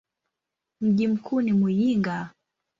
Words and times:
Mji 0.81 1.07
mkuu 1.07 1.41
ni 1.41 1.53
Muyinga. 1.53 2.29